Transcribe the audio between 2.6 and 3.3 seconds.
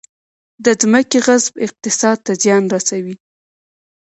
رسوي